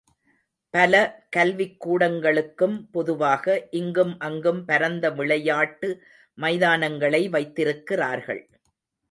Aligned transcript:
பல 0.73 0.93
கல்விக்கூடங்களுக்கும் 1.35 2.77
பொதுவாக, 2.91 3.67
இங்கும் 3.71 4.19
அங்கும், 4.19 4.65
பரந்த 4.65 5.11
விளையாட்டு 5.11 5.89
மைதானங்களை 6.37 7.29
வைத்திருக்கிறார்கள். 7.29 8.43